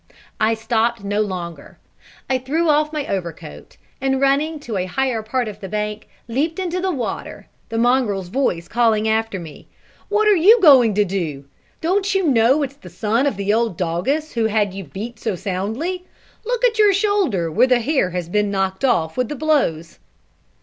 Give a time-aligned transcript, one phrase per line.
[0.39, 1.77] I stopped no longer.
[2.27, 6.07] I threw off my over coat, and running to a higher part of the bank,
[6.27, 9.67] leapt into the water, the mongrel's voice calling after me:
[10.09, 11.45] "What are you going to do?
[11.81, 15.35] Don't you know its the son of the old doggess who had you beat so
[15.35, 16.05] soundly?
[16.47, 19.99] Look at your shoulder, where the hair has been all knocked off with the blows?"